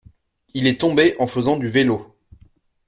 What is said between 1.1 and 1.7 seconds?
en faisant du